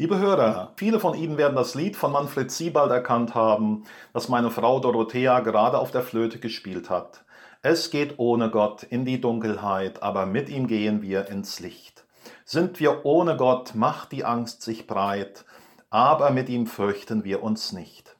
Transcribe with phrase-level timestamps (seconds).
[0.00, 4.50] Liebe Hörer, viele von Ihnen werden das Lied von Manfred Siebald erkannt haben, das meine
[4.50, 7.22] Frau Dorothea gerade auf der Flöte gespielt hat.
[7.60, 12.06] Es geht ohne Gott in die Dunkelheit, aber mit ihm gehen wir ins Licht.
[12.46, 15.44] Sind wir ohne Gott, macht die Angst sich breit,
[15.90, 18.16] aber mit ihm fürchten wir uns nicht.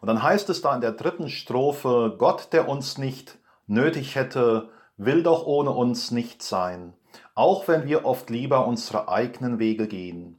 [0.00, 4.68] Und dann heißt es da in der dritten Strophe, Gott, der uns nicht nötig hätte,
[4.96, 6.94] will doch ohne uns nicht sein,
[7.34, 10.37] auch wenn wir oft lieber unsere eigenen Wege gehen.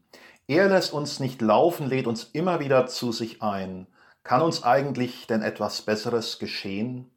[0.50, 3.86] Er lässt uns nicht laufen, lädt uns immer wieder zu sich ein.
[4.23, 7.11] Kann uns eigentlich denn etwas Besseres geschehen?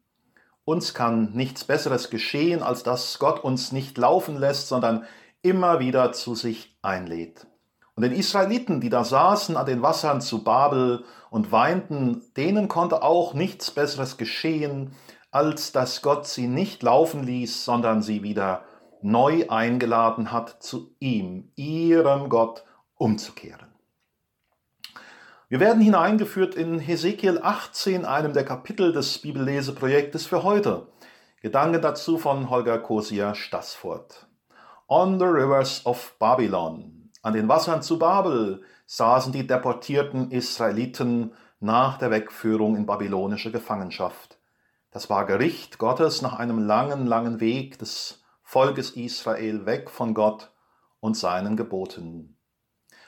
[0.65, 5.05] Uns kann nichts Besseres geschehen, als dass Gott uns nicht laufen lässt, sondern
[5.41, 7.47] immer wieder zu sich einlädt.
[7.95, 13.01] Und den Israeliten, die da saßen an den Wassern zu Babel und weinten, denen konnte
[13.01, 14.93] auch nichts Besseres geschehen,
[15.31, 18.63] als dass Gott sie nicht laufen ließ, sondern sie wieder
[19.01, 22.63] neu eingeladen hat zu ihm, ihrem Gott,
[23.03, 23.67] umzukehren.
[25.49, 30.87] Wir werden hineingeführt in Hesekiel 18, einem der Kapitel des Bibelleseprojektes für heute.
[31.41, 34.25] Gedanken dazu von Holger Kosia Stassfurt.
[34.87, 37.11] On the rivers of Babylon.
[37.21, 44.39] An den Wassern zu Babel saßen die deportierten Israeliten nach der Wegführung in babylonische Gefangenschaft.
[44.91, 50.53] Das war Gericht Gottes nach einem langen, langen Weg des Volkes Israel weg von Gott
[51.01, 52.37] und seinen Geboten.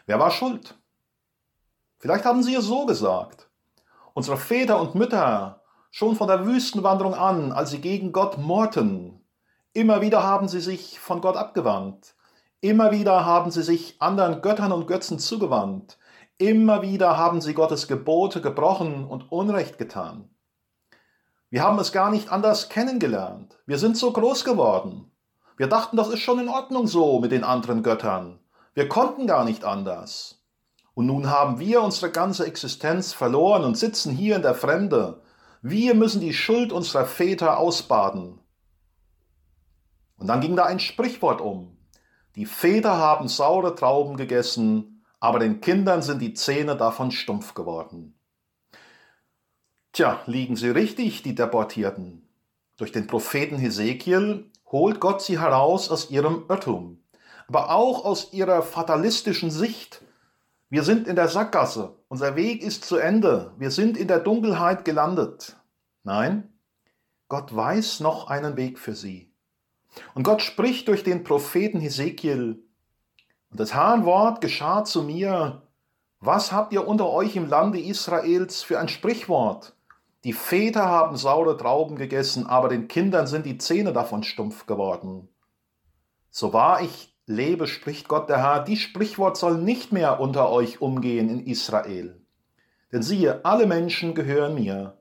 [0.06, 0.76] Wer war schuld?
[1.98, 3.50] Vielleicht haben sie es so gesagt.
[4.14, 9.26] Unsere Väter und Mütter, schon von der Wüstenwanderung an, als sie gegen Gott mordten,
[9.74, 12.16] immer wieder haben sie sich von Gott abgewandt.
[12.62, 15.98] Immer wieder haben sie sich anderen Göttern und Götzen zugewandt.
[16.38, 20.30] Immer wieder haben sie Gottes Gebote gebrochen und Unrecht getan.
[21.50, 23.58] Wir haben es gar nicht anders kennengelernt.
[23.66, 25.12] Wir sind so groß geworden.
[25.58, 28.40] Wir dachten, das ist schon in Ordnung so mit den anderen Göttern.
[28.76, 30.44] Wir konnten gar nicht anders.
[30.96, 35.22] Und nun haben wir unsere ganze Existenz verloren und sitzen hier in der Fremde.
[35.62, 38.42] Wir müssen die Schuld unserer Väter ausbaden.
[40.18, 41.78] Und dann ging da ein Sprichwort um.
[42.36, 48.20] Die Väter haben saure Trauben gegessen, aber den Kindern sind die Zähne davon stumpf geworden.
[49.94, 52.28] Tja, liegen sie richtig, die Deportierten.
[52.76, 57.05] Durch den Propheten Hesekiel holt Gott sie heraus aus ihrem Irrtum
[57.48, 60.02] aber auch aus ihrer fatalistischen Sicht.
[60.70, 64.84] Wir sind in der Sackgasse, unser Weg ist zu Ende, wir sind in der Dunkelheit
[64.84, 65.56] gelandet.
[66.04, 66.54] Nein,
[67.28, 69.32] Gott weiß noch einen Weg für sie.
[70.14, 72.64] Und Gott spricht durch den Propheten Hesekiel.
[73.52, 75.64] Und das Herrn geschah zu mir,
[76.20, 79.76] was habt ihr unter euch im Lande Israels für ein Sprichwort?
[80.24, 85.30] Die Väter haben saure Trauben gegessen, aber den Kindern sind die Zähne davon stumpf geworden.
[86.32, 90.82] So wahr ich lebe, spricht Gott der Herr, die Sprichwort soll nicht mehr unter euch
[90.82, 92.22] umgehen in Israel.
[92.92, 94.98] Denn siehe, alle Menschen gehören mir,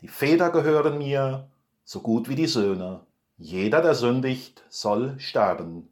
[0.00, 1.48] die Väter gehören mir,
[1.84, 3.00] so gut wie die Söhne.
[3.36, 5.88] Jeder, der sündigt, soll sterben.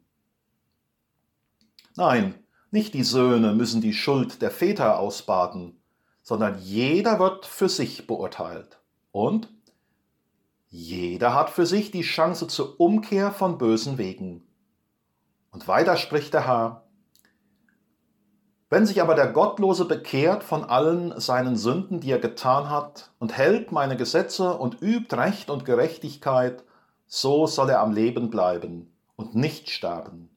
[1.95, 2.35] Nein,
[2.71, 5.81] nicht die Söhne müssen die Schuld der Väter ausbaden,
[6.21, 8.79] sondern jeder wird für sich beurteilt.
[9.11, 9.49] Und
[10.69, 14.45] jeder hat für sich die Chance zur Umkehr von bösen Wegen.
[15.51, 16.83] Und weiter spricht der Herr,
[18.71, 23.35] wenn sich aber der Gottlose bekehrt von allen seinen Sünden, die er getan hat, und
[23.35, 26.63] hält meine Gesetze und übt Recht und Gerechtigkeit,
[27.07, 30.29] so soll er am Leben bleiben und nicht sterben.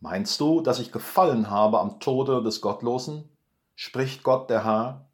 [0.00, 3.28] Meinst du, dass ich gefallen habe am Tode des Gottlosen?
[3.74, 5.06] spricht Gott der Herr,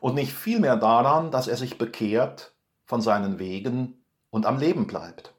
[0.00, 2.52] und nicht vielmehr daran, dass er sich bekehrt
[2.84, 5.34] von seinen Wegen und am Leben bleibt.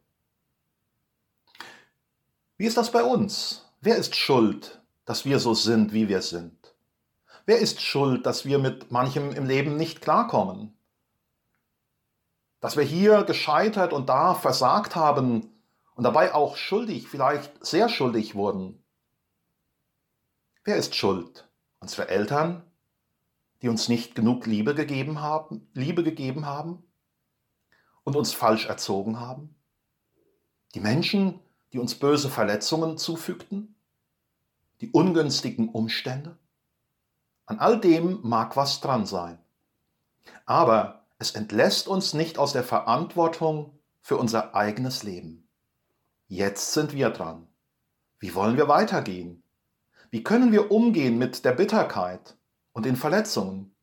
[2.60, 3.66] Wie ist das bei uns?
[3.80, 6.76] Wer ist schuld, dass wir so sind, wie wir sind?
[7.46, 10.78] Wer ist schuld, dass wir mit manchem im Leben nicht klarkommen?
[12.60, 15.50] Dass wir hier gescheitert und da versagt haben
[15.96, 18.84] und dabei auch schuldig, vielleicht sehr schuldig wurden?
[20.66, 21.48] Wer ist schuld?
[21.80, 22.70] Unsere Eltern,
[23.62, 26.84] die uns nicht genug Liebe gegeben haben, Liebe gegeben haben
[28.04, 29.56] und uns falsch erzogen haben?
[30.76, 31.40] Die Menschen,
[31.74, 33.76] die uns böse Verletzungen zufügten?
[34.82, 36.38] Die ungünstigen Umstände?
[37.46, 39.40] An all dem mag was dran sein.
[40.46, 45.48] Aber es entlässt uns nicht aus der Verantwortung für unser eigenes Leben.
[46.28, 47.48] Jetzt sind wir dran.
[48.20, 49.44] Wie wollen wir weitergehen?
[50.12, 52.38] Wie können wir umgehen mit der Bitterkeit
[52.72, 53.76] und den Verletzungen?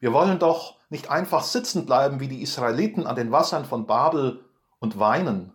[0.00, 4.44] Wir wollen doch nicht einfach sitzen bleiben wie die Israeliten an den Wassern von Babel
[4.78, 5.52] und weinen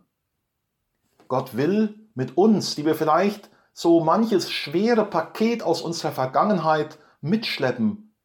[1.27, 8.15] Gott will mit uns, die wir vielleicht so manches schwere Paket aus unserer Vergangenheit mitschleppen.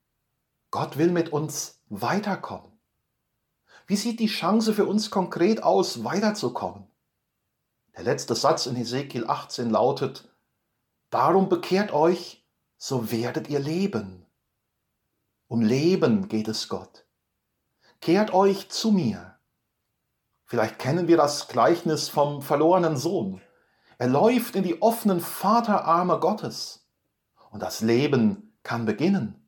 [0.70, 2.72] Gott will mit uns weiterkommen.
[3.86, 6.86] Wie sieht die Chance für uns konkret aus, weiterzukommen?
[7.96, 10.28] Der letzte Satz in Hesekiel 18 lautet,
[11.10, 12.46] Darum bekehrt euch,
[12.76, 14.26] so werdet ihr leben.
[15.46, 17.06] Um Leben geht es Gott.
[18.02, 19.38] Kehrt euch zu mir.
[20.48, 23.42] Vielleicht kennen wir das Gleichnis vom verlorenen Sohn.
[23.98, 26.88] Er läuft in die offenen Vaterarme Gottes
[27.50, 29.46] und das Leben kann beginnen,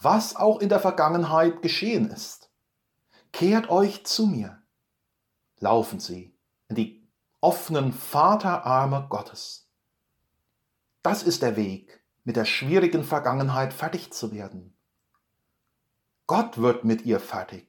[0.00, 2.50] was auch in der Vergangenheit geschehen ist.
[3.32, 4.60] Kehrt euch zu mir.
[5.60, 6.36] Laufen Sie
[6.68, 7.08] in die
[7.40, 9.70] offenen Vaterarme Gottes.
[11.02, 14.76] Das ist der Weg, mit der schwierigen Vergangenheit fertig zu werden.
[16.26, 17.68] Gott wird mit ihr fertig.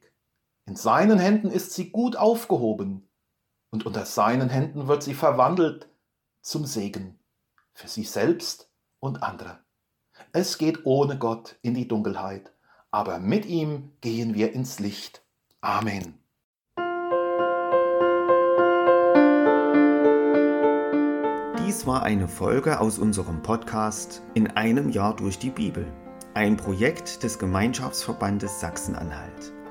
[0.68, 3.08] In seinen Händen ist sie gut aufgehoben
[3.70, 5.88] und unter seinen Händen wird sie verwandelt
[6.42, 7.20] zum Segen
[7.74, 9.60] für sich selbst und andere.
[10.32, 12.52] Es geht ohne Gott in die Dunkelheit,
[12.90, 15.24] aber mit ihm gehen wir ins Licht.
[15.62, 16.16] Amen.
[21.60, 25.86] Dies war eine Folge aus unserem Podcast In einem Jahr durch die Bibel,
[26.34, 29.54] ein Projekt des Gemeinschaftsverbandes Sachsen-Anhalt.